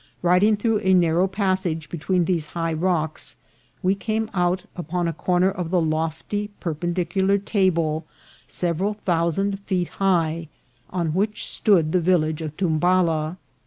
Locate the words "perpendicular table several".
6.59-8.95